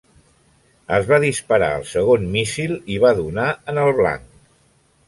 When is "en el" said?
3.75-3.97